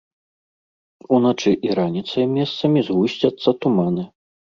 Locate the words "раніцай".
1.81-2.25